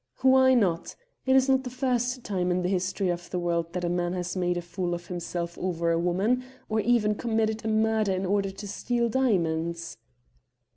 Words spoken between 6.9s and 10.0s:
committed a murder in order to steal diamonds."